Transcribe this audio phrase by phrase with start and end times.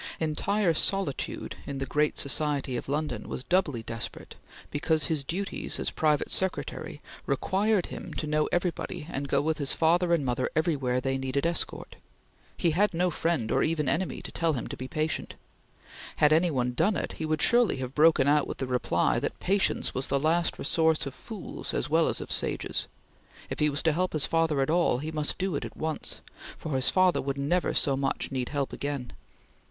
[0.19, 4.33] Entire solitude in the great society of London was doubly desperate
[4.71, 9.73] because his duties as private secretary required him to know everybody and go with his
[9.73, 11.97] father and mother everywhere they needed escort.
[12.57, 15.35] He had no friend, or even enemy, to tell him to be patient.
[16.15, 19.39] Had any one done it, he would surely have broken out with the reply that
[19.39, 22.87] patience was the last resource of fools as well as of sages;
[23.51, 26.21] if he was to help his father at all, he must do it at once,
[26.57, 29.13] for his father would never so much need help again.